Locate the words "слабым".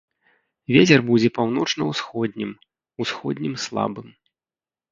3.69-4.07